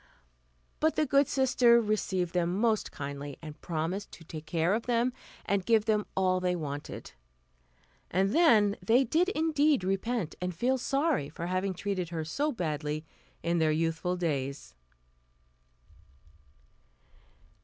[0.79, 5.13] But the good sister received them most kindly, and promised to take care of them
[5.45, 7.11] and give them all they wanted.
[8.09, 13.05] And then they did indeed repent and feel sorry for having treated her so badly
[13.43, 14.73] in their youthful days.